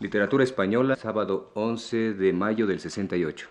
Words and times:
Literatura 0.00 0.44
Española, 0.44 0.96
sábado 0.96 1.50
11 1.54 2.14
de 2.14 2.32
mayo 2.32 2.66
del 2.66 2.80
68. 2.80 3.48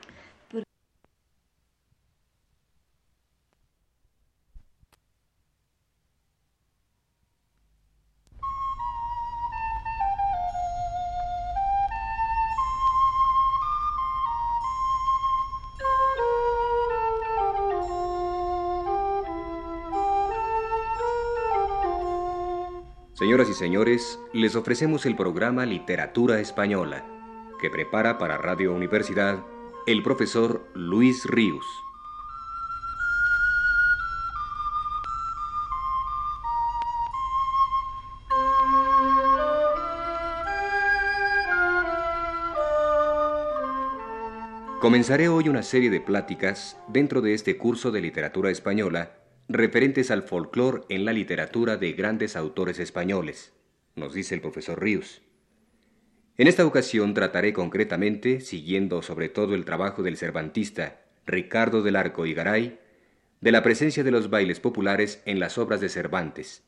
Señoras 23.18 23.50
y 23.50 23.56
señores, 23.56 24.20
les 24.32 24.56
ofrecemos 24.56 25.08
el 25.08 25.16
programa 25.16 25.66
Literatura 25.66 26.40
Española, 26.40 27.04
que 27.60 27.72
prepara 27.72 28.20
para 28.20 28.38
Radio 28.38 28.72
Universidad 28.76 29.44
el 29.88 30.04
profesor 30.04 30.68
Luis 30.76 31.26
Ríos. 31.26 31.66
Comenzaré 44.80 45.28
hoy 45.28 45.50
una 45.50 45.64
serie 45.64 45.90
de 45.90 46.02
pláticas 46.02 46.80
dentro 46.88 47.22
de 47.22 47.34
este 47.34 47.58
curso 47.58 47.90
de 47.90 48.02
literatura 48.02 48.52
española 48.52 49.18
referentes 49.50 50.12
al 50.12 50.24
folclore 50.24 50.82
en 50.90 51.06
la 51.06 51.14
literatura 51.14 51.78
de 51.78 51.94
grandes 51.94 52.36
autores 52.36 52.80
españoles, 52.80 53.54
nos 53.96 54.14
dice 54.14 54.36
el 54.36 54.42
profesor 54.42 54.82
Ríos. 54.82 55.22
En 56.38 56.48
esta 56.48 56.66
ocasión 56.66 57.14
trataré 57.14 57.54
concretamente, 57.54 58.42
siguiendo 58.42 59.02
sobre 59.02 59.30
todo 59.30 59.56
el 59.56 59.64
trabajo 59.64 60.04
del 60.04 60.18
cervantista 60.18 61.02
Ricardo 61.26 61.82
del 61.82 61.96
Arco 61.96 62.26
y 62.26 62.34
Garay, 62.34 62.80
de 63.40 63.52
la 63.52 63.64
presencia 63.64 64.04
de 64.04 64.12
los 64.12 64.30
bailes 64.30 64.60
populares 64.60 65.22
en 65.26 65.40
las 65.40 65.58
obras 65.58 65.80
de 65.80 65.90
Cervantes. 65.90 66.64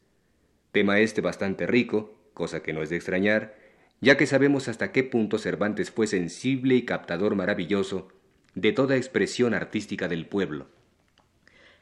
Tema 0.72 1.00
este 1.00 1.22
bastante 1.22 1.67
rico, 1.67 2.17
cosa 2.33 2.63
que 2.63 2.73
no 2.73 2.81
es 2.81 2.89
de 2.89 2.95
extrañar, 2.95 3.55
ya 4.00 4.16
que 4.16 4.25
sabemos 4.25 4.69
hasta 4.69 4.91
qué 4.91 5.03
punto 5.03 5.38
Cervantes 5.38 5.91
fue 5.91 6.07
sensible 6.07 6.75
y 6.75 6.83
captador 6.83 7.35
maravilloso 7.35 8.07
de 8.55 8.72
toda 8.72 8.95
expresión 8.95 9.53
artística 9.53 10.07
del 10.07 10.25
pueblo. 10.27 10.67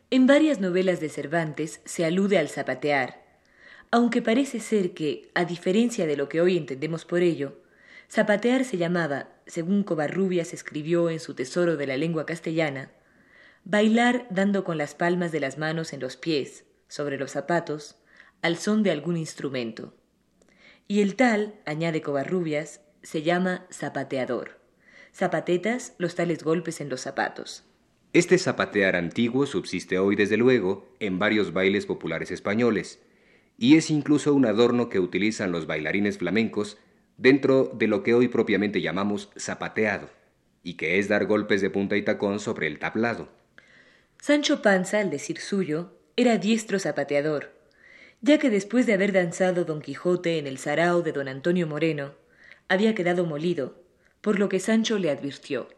En 0.09 0.25
varias 0.25 0.61
novelas 0.61 1.01
de 1.01 1.09
Cervantes 1.09 1.81
se 1.83 2.05
alude 2.05 2.37
al 2.37 2.47
zapatear, 2.47 3.25
aunque 3.91 4.21
parece 4.21 4.61
ser 4.61 4.93
que, 4.93 5.29
a 5.33 5.43
diferencia 5.43 6.07
de 6.07 6.15
lo 6.15 6.29
que 6.29 6.39
hoy 6.39 6.55
entendemos 6.55 7.03
por 7.03 7.21
ello, 7.21 7.61
zapatear 8.09 8.63
se 8.63 8.77
llamaba, 8.77 9.27
según 9.47 9.83
Covarrubias 9.83 10.53
escribió 10.53 11.09
en 11.09 11.19
su 11.19 11.33
Tesoro 11.33 11.75
de 11.75 11.87
la 11.87 11.97
lengua 11.97 12.25
castellana, 12.25 12.93
bailar 13.65 14.27
dando 14.29 14.63
con 14.63 14.77
las 14.77 14.95
palmas 14.95 15.33
de 15.33 15.41
las 15.41 15.57
manos 15.57 15.91
en 15.91 15.99
los 15.99 16.15
pies, 16.15 16.63
sobre 16.87 17.17
los 17.17 17.31
zapatos, 17.31 17.97
al 18.41 18.55
son 18.55 18.83
de 18.83 18.91
algún 18.91 19.17
instrumento. 19.17 19.93
Y 20.87 21.01
el 21.01 21.17
tal, 21.17 21.55
añade 21.65 22.01
Covarrubias, 22.01 22.79
se 23.03 23.23
llama 23.23 23.67
zapateador. 23.73 24.61
Zapatetas 25.13 25.95
los 25.97 26.15
tales 26.15 26.43
golpes 26.43 26.79
en 26.79 26.87
los 26.87 27.01
zapatos. 27.01 27.66
Este 28.13 28.37
zapatear 28.37 28.95
antiguo 28.95 29.45
subsiste 29.45 29.99
hoy, 29.99 30.15
desde 30.15 30.37
luego, 30.37 30.87
en 30.99 31.19
varios 31.19 31.53
bailes 31.53 31.85
populares 31.85 32.31
españoles, 32.31 32.99
y 33.57 33.75
es 33.75 33.89
incluso 33.89 34.33
un 34.33 34.45
adorno 34.45 34.89
que 34.89 34.99
utilizan 34.99 35.51
los 35.51 35.67
bailarines 35.67 36.17
flamencos 36.17 36.77
dentro 37.17 37.71
de 37.73 37.87
lo 37.87 38.03
que 38.03 38.13
hoy 38.13 38.27
propiamente 38.27 38.81
llamamos 38.81 39.29
zapateado, 39.37 40.09
y 40.63 40.75
que 40.75 40.99
es 40.99 41.09
dar 41.09 41.25
golpes 41.25 41.61
de 41.61 41.69
punta 41.69 41.97
y 41.97 42.03
tacón 42.03 42.39
sobre 42.39 42.67
el 42.67 42.79
tablado. 42.79 43.29
Sancho 44.21 44.61
Panza, 44.61 44.99
al 44.99 45.09
decir 45.09 45.39
suyo, 45.39 45.93
era 46.15 46.37
diestro 46.37 46.79
zapateador, 46.79 47.51
ya 48.21 48.39
que 48.39 48.49
después 48.49 48.85
de 48.85 48.93
haber 48.93 49.11
danzado 49.11 49.65
Don 49.65 49.81
Quijote 49.81 50.39
en 50.39 50.47
el 50.47 50.57
sarao 50.57 51.01
de 51.01 51.11
don 51.11 51.27
Antonio 51.27 51.67
Moreno, 51.67 52.13
había 52.67 52.95
quedado 52.95 53.25
molido, 53.25 53.83
por 54.21 54.39
lo 54.39 54.49
que 54.49 54.59
Sancho 54.59 54.97
le 54.97 55.11
advirtió. 55.11 55.69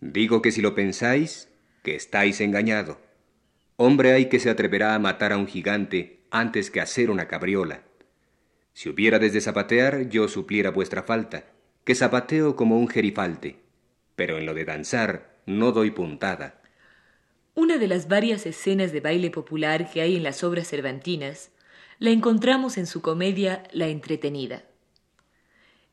Digo 0.00 0.42
que 0.42 0.52
si 0.52 0.60
lo 0.60 0.74
pensáis, 0.74 1.48
que 1.82 1.94
estáis 1.94 2.40
engañado. 2.40 3.00
Hombre 3.76 4.12
hay 4.12 4.26
que 4.26 4.40
se 4.40 4.50
atreverá 4.50 4.94
a 4.94 4.98
matar 4.98 5.32
a 5.32 5.36
un 5.36 5.46
gigante 5.46 6.20
antes 6.30 6.70
que 6.70 6.80
hacer 6.80 7.10
una 7.10 7.28
cabriola. 7.28 7.82
Si 8.72 8.88
hubiérades 8.88 9.32
de 9.32 9.40
zapatear, 9.40 10.08
yo 10.08 10.28
supliera 10.28 10.70
vuestra 10.70 11.02
falta, 11.02 11.46
que 11.84 11.94
zapateo 11.94 12.54
como 12.54 12.78
un 12.78 12.88
gerifalte, 12.88 13.60
pero 14.14 14.38
en 14.38 14.46
lo 14.46 14.54
de 14.54 14.64
danzar 14.64 15.38
no 15.46 15.72
doy 15.72 15.90
puntada. 15.90 16.60
Una 17.54 17.78
de 17.78 17.88
las 17.88 18.06
varias 18.06 18.46
escenas 18.46 18.92
de 18.92 19.00
baile 19.00 19.30
popular 19.30 19.90
que 19.90 20.00
hay 20.00 20.16
en 20.16 20.22
las 20.22 20.44
obras 20.44 20.68
cervantinas 20.68 21.50
la 21.98 22.10
encontramos 22.10 22.78
en 22.78 22.86
su 22.86 23.00
comedia 23.00 23.64
La 23.72 23.88
entretenida. 23.88 24.64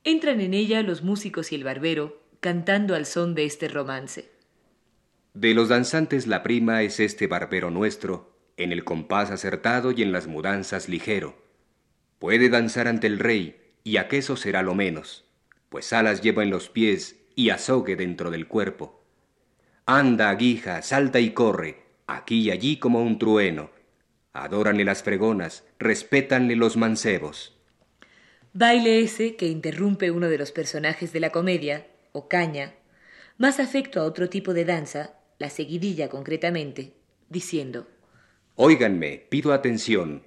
Entran 0.04 0.42
en 0.42 0.54
ella 0.54 0.84
los 0.84 1.02
músicos 1.02 1.52
y 1.52 1.56
el 1.56 1.64
barbero, 1.64 2.22
cantando 2.46 2.94
al 2.94 3.08
son 3.08 3.34
de 3.34 3.44
este 3.44 3.68
romance. 3.70 4.30
De 5.34 5.56
los 5.56 5.70
danzantes 5.70 6.28
la 6.28 6.44
prima 6.44 6.84
es 6.84 7.00
este 7.00 7.26
barbero 7.26 7.72
nuestro, 7.72 8.38
en 8.56 8.72
el 8.72 8.84
compás 8.84 9.32
acertado 9.32 9.90
y 9.90 10.04
en 10.04 10.12
las 10.12 10.28
mudanzas 10.28 10.88
ligero. 10.88 11.42
Puede 12.20 12.50
danzar 12.50 12.88
ante 12.88 13.08
el 13.08 13.18
rey, 13.18 13.60
y 13.84 13.98
aqueso 13.98 14.38
será 14.38 14.62
lo 14.62 14.76
menos, 14.76 15.26
pues 15.70 15.92
alas 15.92 16.22
lleva 16.22 16.44
en 16.44 16.52
los 16.52 16.70
pies 16.70 17.16
y 17.34 17.50
azogue 17.50 17.96
dentro 17.96 18.30
del 18.30 18.48
cuerpo. 18.48 19.04
Anda, 19.88 20.30
aguija, 20.30 20.84
salta 20.84 21.20
y 21.20 21.32
corre, 21.32 21.82
aquí 22.06 22.42
y 22.42 22.52
allí 22.52 22.78
como 22.78 23.02
un 23.02 23.18
trueno. 23.18 23.72
Adóranle 24.34 24.86
las 24.86 25.02
fregonas, 25.02 25.64
respétanle 25.80 26.56
los 26.56 26.78
mancebos. 26.78 27.58
Baile 28.54 29.00
ese 29.00 29.36
que 29.36 29.48
interrumpe 29.48 30.12
uno 30.12 30.30
de 30.30 30.38
los 30.38 30.52
personajes 30.52 31.12
de 31.12 31.20
la 31.22 31.32
comedia, 31.32 31.88
o 32.16 32.28
caña, 32.28 32.74
más 33.38 33.60
afecto 33.60 34.00
a 34.00 34.04
otro 34.04 34.30
tipo 34.30 34.54
de 34.54 34.66
danza, 34.66 35.20
la 35.38 35.50
seguidilla 35.50 36.10
concretamente, 36.10 36.94
diciendo 37.30 37.88
Óiganme, 38.56 39.26
pido 39.30 39.52
atención. 39.52 40.24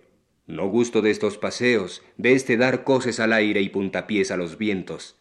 No 0.47 0.69
gusto 0.69 1.03
de 1.03 1.11
estos 1.11 1.39
paseos, 1.39 2.03
de 2.17 2.33
este 2.33 2.57
dar 2.57 2.85
coces 2.85 3.21
al 3.21 3.33
aire 3.33 3.61
y 3.63 3.71
puntapiés 3.71 4.31
a 4.31 4.37
los 4.37 4.59
vientos. 4.59 5.17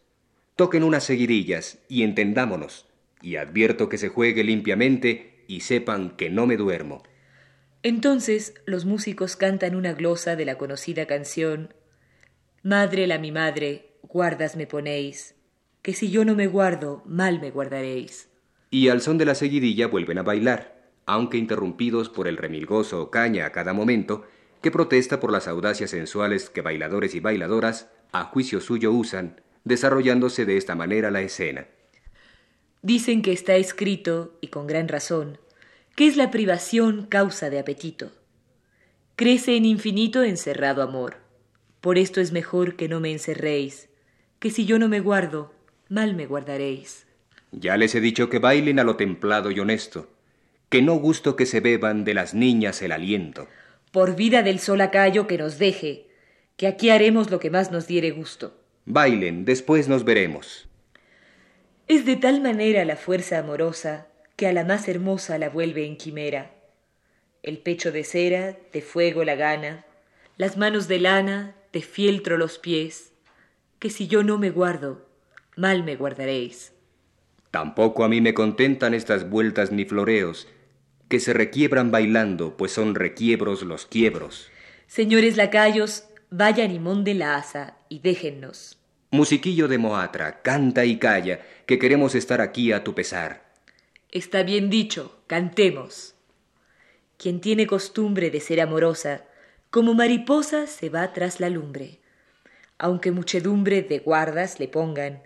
Toquen 0.56 0.84
unas 0.84 1.06
seguidillas 1.06 1.80
y 1.88 2.04
entendámonos, 2.04 2.86
y 3.22 3.38
advierto 3.38 3.88
que 3.88 3.98
se 3.98 4.10
juegue 4.10 4.44
limpiamente 4.44 5.44
y 5.48 5.62
sepan 5.62 6.18
que 6.18 6.30
no 6.30 6.48
me 6.48 6.58
duermo. 6.58 7.04
Entonces 7.84 8.54
los 8.66 8.84
músicos 8.84 9.38
cantan 9.38 9.76
una 9.76 9.94
glosa 9.94 10.36
de 10.36 10.46
la 10.46 10.58
conocida 10.58 11.06
canción 11.06 11.74
Madre 12.64 13.08
la 13.08 13.18
mi 13.18 13.32
madre, 13.32 13.94
guardas 14.02 14.58
me 14.58 14.68
ponéis, 14.68 15.36
que 15.82 15.94
si 15.94 16.10
yo 16.10 16.26
no 16.26 16.36
me 16.36 16.48
guardo, 16.48 17.04
mal 17.06 17.40
me 17.40 17.52
guardaréis. 17.52 18.30
Y 18.70 18.90
al 18.90 19.02
son 19.02 19.18
de 19.18 19.26
la 19.26 19.36
seguidilla 19.36 19.88
vuelven 19.88 20.18
a 20.18 20.24
bailar, 20.24 20.92
aunque 21.06 21.38
interrumpidos 21.38 22.10
por 22.10 22.28
el 22.28 22.38
remilgoso 22.38 23.10
caña 23.10 23.46
a 23.46 23.52
cada 23.52 23.74
momento, 23.74 24.26
que 24.62 24.72
protesta 24.72 25.20
por 25.20 25.32
las 25.32 25.48
audacias 25.48 25.92
sensuales 25.92 26.50
que 26.50 26.62
bailadores 26.62 27.16
y 27.16 27.20
bailadoras, 27.20 27.90
a 28.12 28.26
juicio 28.26 28.60
suyo, 28.60 28.92
usan, 28.92 29.42
desarrollándose 29.64 30.46
de 30.46 30.58
esta 30.58 30.76
manera 30.76 31.12
la 31.12 31.22
escena. 31.22 31.68
Dicen 32.82 33.22
que 33.22 33.32
está 33.32 33.56
escrito, 33.56 34.38
y 34.42 34.48
con 34.48 34.68
gran 34.68 34.88
razón, 34.88 35.40
que 35.96 36.08
es 36.08 36.18
la 36.18 36.32
privación 36.32 37.06
causa 37.08 37.50
de 37.50 37.60
apetito. 37.60 38.12
Crece 39.16 39.56
en 39.56 39.66
infinito 39.66 40.24
encerrado 40.24 40.84
amor. 40.84 41.18
Por 41.82 41.98
esto 41.98 42.22
es 42.22 42.32
mejor 42.32 42.76
que 42.76 42.88
no 42.88 43.00
me 43.00 43.12
encerréis, 43.12 43.90
que 44.40 44.52
si 44.52 44.66
yo 44.66 44.78
no 44.78 44.90
me 44.90 45.00
guardo, 45.00 45.54
mal 45.90 46.16
me 46.16 46.26
guardaréis. 46.26 47.06
Ya 47.52 47.78
les 47.78 47.96
he 47.96 48.02
dicho 48.02 48.30
que 48.30 48.40
bailen 48.40 48.80
a 48.80 48.84
lo 48.84 48.96
templado 48.96 49.52
y 49.52 49.60
honesto, 49.60 50.10
que 50.70 50.82
no 50.82 50.96
gusto 50.96 51.36
que 51.36 51.46
se 51.46 51.60
beban 51.60 52.04
de 52.04 52.14
las 52.14 52.34
niñas 52.34 52.82
el 52.82 52.92
aliento. 52.92 53.48
Por 53.92 54.16
vida 54.16 54.44
del 54.44 54.60
sol 54.60 54.82
acayo 54.82 55.28
que 55.28 55.38
nos 55.38 55.58
deje, 55.58 56.08
que 56.58 56.68
aquí 56.68 56.90
haremos 56.90 57.32
lo 57.32 57.40
que 57.40 57.50
más 57.50 57.72
nos 57.72 57.88
diere 57.88 58.12
gusto. 58.12 58.60
Bailen, 58.86 59.46
después 59.46 59.88
nos 59.88 60.04
veremos. 60.04 60.68
Es 61.88 62.06
de 62.06 62.18
tal 62.18 62.42
manera 62.42 62.84
la 62.84 62.98
fuerza 62.98 63.40
amorosa 63.40 64.08
que 64.36 64.48
a 64.48 64.54
la 64.54 64.66
más 64.66 64.88
hermosa 64.88 65.38
la 65.38 65.50
vuelve 65.50 65.86
en 65.86 65.98
quimera. 65.98 66.52
El 67.44 67.60
pecho 67.60 67.92
de 67.92 68.04
cera, 68.04 68.58
de 68.74 68.82
fuego 68.82 69.24
la 69.24 69.36
gana, 69.36 69.86
las 70.36 70.58
manos 70.58 70.88
de 70.88 71.00
lana, 71.00 71.56
de 71.72 71.82
fieltro 71.82 72.38
los 72.38 72.60
pies, 72.60 73.14
que 73.80 73.90
si 73.90 74.08
yo 74.08 74.24
no 74.24 74.38
me 74.38 74.50
guardo, 74.50 75.07
mal 75.58 75.84
me 75.84 75.98
guardaréis. 75.98 76.72
Tampoco 77.52 78.04
a 78.06 78.10
mí 78.10 78.22
me 78.22 78.34
contentan 78.34 78.94
estas 78.94 79.30
vueltas 79.30 79.72
ni 79.72 79.84
floreos, 79.84 80.48
que 81.10 81.20
se 81.20 81.34
requiebran 81.34 81.92
bailando, 81.92 82.56
pues 82.56 82.72
son 82.72 82.96
requiebros 82.96 83.64
los 83.64 83.86
quiebros. 83.86 84.50
Señores 84.88 85.36
lacayos, 85.38 86.06
vayan 86.30 86.72
y 86.72 86.80
monden 86.80 87.20
la 87.20 87.36
asa 87.36 87.78
y 87.90 88.00
déjennos. 88.00 88.78
Musiquillo 89.12 89.68
de 89.68 89.78
Moatra, 89.78 90.42
canta 90.42 90.86
y 90.86 90.98
calla, 90.98 91.40
que 91.66 91.80
queremos 91.80 92.14
estar 92.14 92.42
aquí 92.42 92.72
a 92.72 92.84
tu 92.84 92.94
pesar. 92.94 93.54
Está 94.12 94.44
bien 94.44 94.70
dicho, 94.70 95.20
cantemos. 95.28 96.16
Quien 97.18 97.42
tiene 97.42 97.68
costumbre 97.68 98.30
de 98.30 98.40
ser 98.40 98.62
amorosa, 98.62 99.24
como 99.70 99.94
mariposa 99.94 100.68
se 100.68 100.90
va 100.90 101.12
tras 101.14 101.40
la 101.40 101.50
lumbre. 101.50 102.00
Aunque 102.78 103.12
muchedumbre 103.12 103.82
de 103.82 104.00
guardas 104.00 104.60
le 104.60 104.68
pongan, 104.68 105.24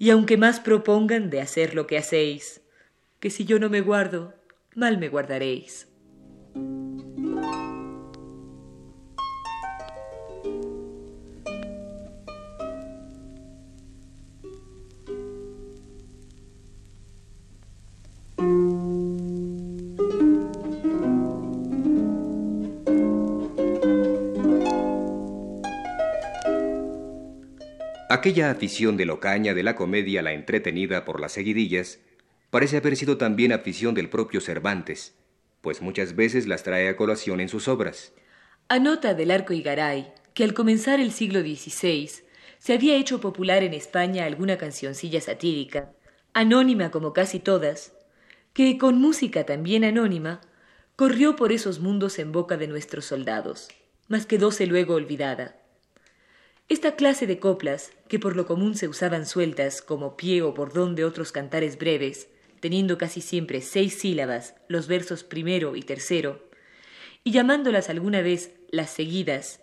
y 0.00 0.08
aunque 0.08 0.38
más 0.38 0.60
propongan 0.60 1.28
de 1.28 1.42
hacer 1.42 1.74
lo 1.74 1.86
que 1.86 1.98
hacéis, 1.98 2.62
que 3.20 3.28
si 3.28 3.44
yo 3.44 3.58
no 3.58 3.68
me 3.68 3.82
guardo, 3.82 4.32
mal 4.74 4.96
me 4.96 5.10
guardaréis. 5.10 5.89
Aquella 28.10 28.50
afición 28.50 28.96
de 28.96 29.04
Locaña 29.04 29.54
de 29.54 29.62
la 29.62 29.76
comedia 29.76 30.20
la 30.20 30.32
entretenida 30.32 31.04
por 31.04 31.20
las 31.20 31.30
seguidillas 31.30 32.00
parece 32.50 32.78
haber 32.78 32.96
sido 32.96 33.18
también 33.18 33.52
afición 33.52 33.94
del 33.94 34.08
propio 34.08 34.40
Cervantes, 34.40 35.14
pues 35.60 35.80
muchas 35.80 36.16
veces 36.16 36.48
las 36.48 36.64
trae 36.64 36.88
a 36.88 36.96
colación 36.96 37.38
en 37.38 37.48
sus 37.48 37.68
obras. 37.68 38.12
Anota 38.66 39.14
del 39.14 39.30
Arco 39.30 39.52
y 39.52 39.62
Garay 39.62 40.12
que 40.34 40.42
al 40.42 40.54
comenzar 40.54 40.98
el 40.98 41.12
siglo 41.12 41.38
XVI 41.42 42.10
se 42.58 42.72
había 42.72 42.96
hecho 42.96 43.20
popular 43.20 43.62
en 43.62 43.74
España 43.74 44.24
alguna 44.24 44.58
cancioncilla 44.58 45.20
satírica, 45.20 45.92
anónima 46.32 46.90
como 46.90 47.12
casi 47.12 47.38
todas, 47.38 47.92
que 48.52 48.76
con 48.76 49.00
música 49.00 49.46
también 49.46 49.84
anónima 49.84 50.40
corrió 50.96 51.36
por 51.36 51.52
esos 51.52 51.78
mundos 51.78 52.18
en 52.18 52.32
boca 52.32 52.56
de 52.56 52.66
nuestros 52.66 53.04
soldados, 53.04 53.68
mas 54.08 54.26
quedóse 54.26 54.66
luego 54.66 54.94
olvidada. 54.94 55.59
Esta 56.70 56.94
clase 56.94 57.26
de 57.26 57.40
coplas, 57.40 57.90
que 58.06 58.20
por 58.20 58.36
lo 58.36 58.46
común 58.46 58.76
se 58.76 58.86
usaban 58.86 59.26
sueltas 59.26 59.82
como 59.82 60.16
pie 60.16 60.40
o 60.40 60.52
bordón 60.52 60.94
de 60.94 61.04
otros 61.04 61.32
cantares 61.32 61.76
breves, 61.76 62.28
teniendo 62.60 62.96
casi 62.96 63.20
siempre 63.20 63.60
seis 63.60 63.98
sílabas, 63.98 64.54
los 64.68 64.86
versos 64.86 65.24
primero 65.24 65.74
y 65.74 65.82
tercero, 65.82 66.48
y 67.24 67.32
llamándolas 67.32 67.90
alguna 67.90 68.22
vez 68.22 68.52
las 68.70 68.90
seguidas, 68.90 69.58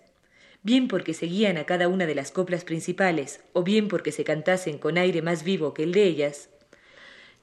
bien 0.64 0.90
porque 0.90 1.14
seguían 1.14 1.56
a 1.56 1.66
cada 1.66 1.88
una 1.88 2.06
de 2.08 2.14
las 2.14 2.32
coplas 2.32 2.66
principales, 2.66 3.40
o 3.54 3.64
bien 3.64 3.88
porque 3.88 4.12
se 4.12 4.26
cantasen 4.26 4.78
con 4.78 4.98
aire 4.98 5.22
más 5.22 5.46
vivo 5.46 5.74
que 5.74 5.84
el 5.84 5.94
de 5.94 6.04
ellas, 6.04 6.50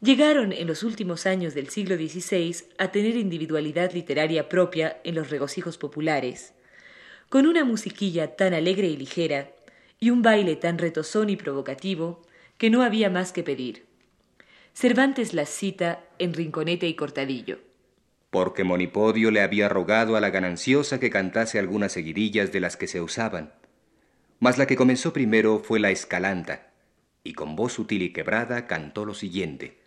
llegaron 0.02 0.52
en 0.52 0.66
los 0.66 0.82
últimos 0.82 1.24
años 1.24 1.54
del 1.54 1.70
siglo 1.70 1.96
XVI 1.96 2.54
a 2.76 2.92
tener 2.92 3.16
individualidad 3.16 3.92
literaria 3.94 4.50
propia 4.50 5.00
en 5.04 5.14
los 5.14 5.30
regocijos 5.30 5.78
populares, 5.78 6.52
con 7.30 7.46
una 7.46 7.64
musiquilla 7.64 8.36
tan 8.36 8.54
alegre 8.54 8.86
y 8.86 8.96
ligera, 8.96 9.50
y 10.04 10.10
un 10.10 10.20
baile 10.20 10.54
tan 10.56 10.76
retozón 10.76 11.30
y 11.30 11.36
provocativo, 11.36 12.20
que 12.58 12.68
no 12.68 12.82
había 12.82 13.08
más 13.08 13.32
que 13.32 13.42
pedir. 13.42 13.86
Cervantes 14.74 15.32
las 15.32 15.48
cita 15.48 16.04
en 16.18 16.34
Rinconete 16.34 16.86
y 16.86 16.94
Cortadillo. 16.94 17.60
Porque 18.28 18.64
Monipodio 18.64 19.30
le 19.30 19.40
había 19.40 19.70
rogado 19.70 20.14
a 20.16 20.20
la 20.20 20.28
gananciosa 20.28 21.00
que 21.00 21.08
cantase 21.08 21.58
algunas 21.58 21.92
seguidillas 21.92 22.52
de 22.52 22.60
las 22.60 22.76
que 22.76 22.86
se 22.86 23.00
usaban. 23.00 23.54
Mas 24.40 24.58
la 24.58 24.66
que 24.66 24.76
comenzó 24.76 25.14
primero 25.14 25.60
fue 25.60 25.80
la 25.80 25.90
Escalanta, 25.90 26.70
y 27.22 27.32
con 27.32 27.56
voz 27.56 27.72
sutil 27.72 28.02
y 28.02 28.12
quebrada 28.12 28.66
cantó 28.66 29.06
lo 29.06 29.14
siguiente. 29.14 29.78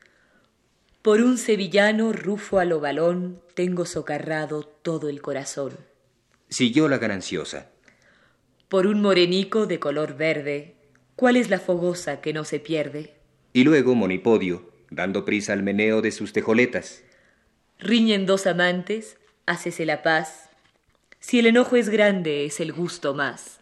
Por 1.03 1.21
un 1.21 1.37
sevillano 1.37 2.11
rufo 2.11 2.57
a 2.57 2.65
lo 2.65 2.79
balón 2.79 3.39
tengo 3.53 3.85
socarrado 3.85 4.63
todo 4.63 5.09
el 5.09 5.21
corazón. 5.21 5.77
Siguió 6.49 6.87
la 6.87 6.97
gananciosa. 6.97 7.69
Por 8.69 8.85
un 8.87 9.01
morenico 9.01 9.65
de 9.65 9.79
color 9.79 10.17
verde, 10.17 10.75
¿cuál 11.15 11.37
es 11.37 11.49
la 11.49 11.59
fogosa 11.59 12.21
que 12.21 12.33
no 12.33 12.43
se 12.43 12.59
pierde? 12.59 13.13
Y 13.53 13.63
luego 13.63 13.95
Monipodio, 13.95 14.69
dando 14.89 15.23
prisa 15.23 15.53
al 15.53 15.63
meneo 15.63 16.01
de 16.01 16.11
sus 16.11 16.33
tejoletas. 16.33 17.03
Riñen 17.79 18.25
dos 18.25 18.45
amantes, 18.45 19.17
hácese 19.45 19.85
la 19.85 20.03
paz. 20.03 20.49
Si 21.19 21.39
el 21.39 21.45
enojo 21.45 21.75
es 21.75 21.89
grande, 21.89 22.45
es 22.45 22.59
el 22.59 22.73
gusto 22.73 23.13
más. 23.13 23.59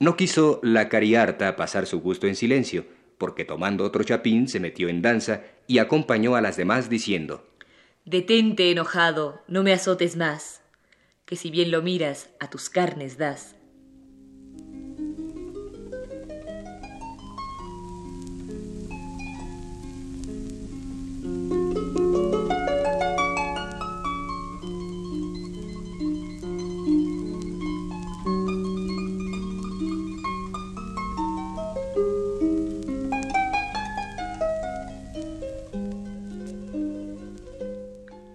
No 0.00 0.16
quiso 0.16 0.58
la 0.62 0.88
cariarta 0.88 1.54
pasar 1.54 1.86
su 1.86 2.00
gusto 2.00 2.26
en 2.26 2.34
silencio, 2.34 2.84
porque 3.18 3.44
tomando 3.44 3.84
otro 3.84 4.02
chapín 4.02 4.48
se 4.48 4.58
metió 4.58 4.88
en 4.88 5.02
danza 5.02 5.42
y 5.68 5.78
acompañó 5.78 6.34
a 6.34 6.40
las 6.40 6.56
demás 6.56 6.90
diciendo 6.90 7.46
Detente, 8.04 8.72
enojado, 8.72 9.42
no 9.46 9.62
me 9.62 9.72
azotes 9.72 10.16
más 10.16 10.62
que 11.32 11.36
si 11.36 11.50
bien 11.50 11.70
lo 11.70 11.80
miras, 11.80 12.28
a 12.40 12.50
tus 12.50 12.68
carnes 12.68 13.16
das. 13.16 13.56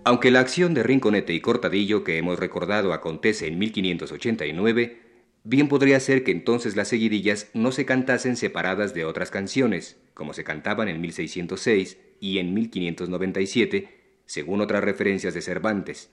Aunque 0.07 0.31
la 0.31 0.39
acción 0.39 0.73
de 0.73 0.83
Rinconete 0.83 1.33
y 1.33 1.41
Cortadillo 1.41 2.05
que 2.05 2.17
hemos 2.17 2.39
recordado 2.39 2.93
acontece 2.93 3.45
en 3.45 3.59
1589, 3.59 5.01
bien 5.43 5.67
podría 5.67 5.99
ser 5.99 6.23
que 6.23 6.31
entonces 6.31 6.77
las 6.77 6.87
seguidillas 6.87 7.49
no 7.53 7.73
se 7.73 7.85
cantasen 7.85 8.37
separadas 8.37 8.93
de 8.93 9.03
otras 9.03 9.31
canciones, 9.31 9.97
como 10.13 10.31
se 10.31 10.45
cantaban 10.45 10.87
en 10.87 11.01
1606 11.01 11.97
y 12.21 12.37
en 12.37 12.53
1597, 12.53 13.89
según 14.25 14.61
otras 14.61 14.81
referencias 14.81 15.33
de 15.33 15.41
Cervantes. 15.41 16.09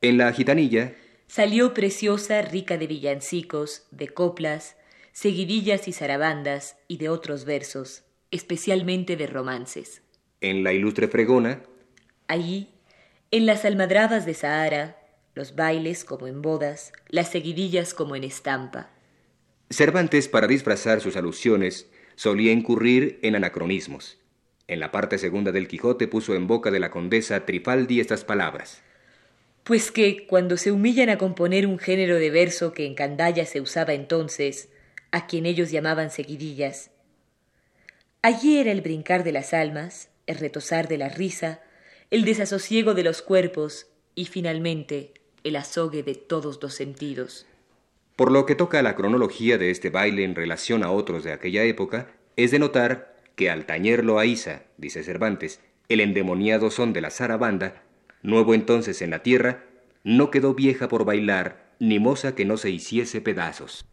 En 0.00 0.16
la 0.16 0.32
gitanilla 0.32 0.94
salió 1.26 1.74
preciosa, 1.74 2.40
rica 2.40 2.78
de 2.78 2.86
villancicos, 2.86 3.88
de 3.90 4.08
coplas, 4.08 4.74
seguidillas 5.12 5.86
y 5.86 5.92
zarabandas 5.92 6.78
y 6.88 6.96
de 6.96 7.10
otros 7.10 7.44
versos, 7.44 8.04
especialmente 8.30 9.16
de 9.16 9.26
romances. 9.26 10.00
En 10.40 10.64
la 10.64 10.72
ilustre 10.72 11.08
fregona 11.08 11.60
allí 12.28 12.70
en 13.30 13.46
las 13.46 13.64
almadrabas 13.64 14.26
de 14.26 14.34
Sahara, 14.34 14.96
los 15.34 15.54
bailes 15.54 16.04
como 16.04 16.26
en 16.26 16.42
bodas, 16.42 16.92
las 17.08 17.30
seguidillas 17.30 17.92
como 17.92 18.16
en 18.16 18.24
estampa. 18.24 18.90
Cervantes, 19.68 20.28
para 20.28 20.46
disfrazar 20.46 21.00
sus 21.00 21.16
alusiones, 21.16 21.88
solía 22.14 22.52
incurrir 22.52 23.18
en 23.22 23.34
anacronismos. 23.34 24.18
En 24.68 24.80
la 24.80 24.90
parte 24.90 25.18
segunda 25.18 25.52
del 25.52 25.68
Quijote 25.68 26.08
puso 26.08 26.34
en 26.34 26.46
boca 26.46 26.70
de 26.70 26.80
la 26.80 26.90
condesa 26.90 27.44
Trifaldi 27.44 28.00
estas 28.00 28.24
palabras. 28.24 28.82
Pues 29.64 29.90
que, 29.90 30.26
cuando 30.26 30.56
se 30.56 30.70
humillan 30.70 31.08
a 31.08 31.18
componer 31.18 31.66
un 31.66 31.78
género 31.78 32.16
de 32.16 32.30
verso 32.30 32.72
que 32.72 32.86
en 32.86 32.94
Candaya 32.94 33.44
se 33.44 33.60
usaba 33.60 33.94
entonces, 33.94 34.68
a 35.10 35.26
quien 35.26 35.46
ellos 35.46 35.70
llamaban 35.70 36.10
seguidillas, 36.10 36.90
allí 38.22 38.58
era 38.58 38.70
el 38.70 38.80
brincar 38.80 39.24
de 39.24 39.32
las 39.32 39.52
almas, 39.52 40.08
el 40.26 40.36
retosar 40.36 40.88
de 40.88 40.98
la 40.98 41.08
risa, 41.08 41.60
el 42.10 42.24
desasosiego 42.24 42.94
de 42.94 43.02
los 43.02 43.22
cuerpos 43.22 43.88
y 44.14 44.26
finalmente 44.26 45.12
el 45.42 45.56
azogue 45.56 46.02
de 46.02 46.14
todos 46.14 46.60
los 46.62 46.74
sentidos. 46.74 47.46
Por 48.14 48.30
lo 48.30 48.46
que 48.46 48.54
toca 48.54 48.78
a 48.78 48.82
la 48.82 48.94
cronología 48.96 49.58
de 49.58 49.70
este 49.70 49.90
baile 49.90 50.24
en 50.24 50.34
relación 50.34 50.84
a 50.84 50.90
otros 50.90 51.24
de 51.24 51.32
aquella 51.32 51.64
época, 51.64 52.12
es 52.36 52.50
de 52.50 52.58
notar 52.58 53.16
que 53.34 53.50
al 53.50 53.66
tañerlo 53.66 54.18
a 54.18 54.26
Isa, 54.26 54.62
dice 54.78 55.02
Cervantes, 55.02 55.60
el 55.88 56.00
endemoniado 56.00 56.70
son 56.70 56.92
de 56.92 57.00
la 57.00 57.10
zarabanda, 57.10 57.82
nuevo 58.22 58.54
entonces 58.54 59.02
en 59.02 59.10
la 59.10 59.22
tierra, 59.22 59.64
no 60.04 60.30
quedó 60.30 60.54
vieja 60.54 60.88
por 60.88 61.04
bailar, 61.04 61.66
ni 61.78 61.98
moza 61.98 62.34
que 62.34 62.44
no 62.44 62.56
se 62.56 62.70
hiciese 62.70 63.20
pedazos. 63.20 63.84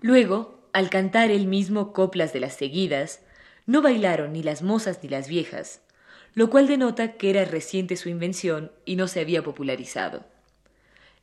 Luego, 0.00 0.68
al 0.72 0.90
cantar 0.90 1.30
él 1.30 1.46
mismo 1.46 1.92
coplas 1.92 2.32
de 2.32 2.40
las 2.40 2.56
seguidas, 2.56 3.22
no 3.66 3.82
bailaron 3.82 4.32
ni 4.32 4.42
las 4.42 4.62
mozas 4.62 5.00
ni 5.02 5.08
las 5.08 5.28
viejas, 5.28 5.82
lo 6.38 6.50
cual 6.50 6.68
denota 6.68 7.14
que 7.14 7.30
era 7.30 7.44
reciente 7.44 7.96
su 7.96 8.08
invención 8.08 8.70
y 8.84 8.94
no 8.94 9.08
se 9.08 9.18
había 9.18 9.42
popularizado. 9.42 10.24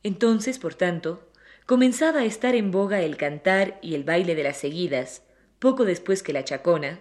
Entonces, 0.02 0.58
por 0.58 0.74
tanto, 0.74 1.26
comenzaba 1.64 2.20
a 2.20 2.24
estar 2.26 2.54
en 2.54 2.70
boga 2.70 3.00
el 3.00 3.16
cantar 3.16 3.78
y 3.80 3.94
el 3.94 4.04
baile 4.04 4.34
de 4.34 4.42
las 4.42 4.58
seguidas, 4.58 5.22
poco 5.58 5.86
después 5.86 6.22
que 6.22 6.34
la 6.34 6.44
chacona, 6.44 7.00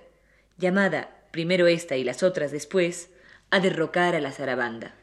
llamada 0.58 1.26
primero 1.32 1.68
esta 1.68 1.98
y 1.98 2.06
las 2.06 2.24
otras 2.24 2.54
después, 2.54 3.10
a 3.50 3.60
derrocar 3.60 4.16
a 4.16 4.22
la 4.22 4.32
zarabanda. 4.32 4.96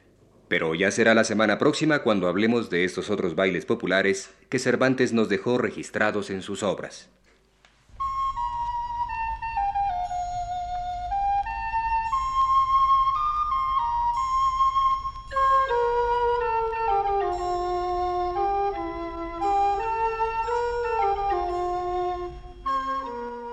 Pero 0.49 0.75
ya 0.75 0.90
será 0.90 1.12
la 1.12 1.25
semana 1.25 1.59
próxima 1.59 2.02
cuando 2.02 2.28
hablemos 2.28 2.71
de 2.71 2.85
estos 2.85 3.11
otros 3.11 3.35
bailes 3.35 3.66
populares 3.66 4.31
que 4.49 4.59
Cervantes 4.59 5.12
nos 5.12 5.28
dejó 5.28 5.59
registrados 5.59 6.31
en 6.31 6.40
sus 6.40 6.62
obras. 6.62 7.11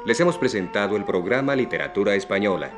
Les 0.09 0.19
hemos 0.19 0.39
presentado 0.39 0.97
el 0.97 1.05
programa 1.05 1.55
Literatura 1.55 2.15
Española, 2.15 2.71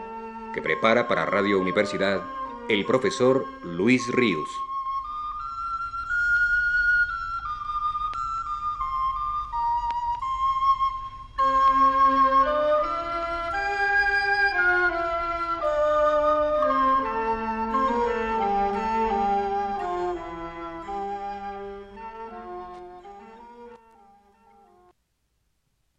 que 0.54 0.62
prepara 0.62 1.08
para 1.08 1.26
Radio 1.26 1.62
Universidad 1.62 2.22
el 2.68 2.84
profesor 2.84 3.46
Luis 3.64 4.10
Ríos. 4.10 4.50